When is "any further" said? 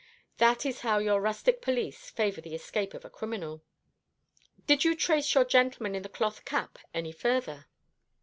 6.91-7.67